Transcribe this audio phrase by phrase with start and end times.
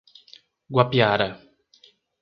[0.73, 1.27] Guapiara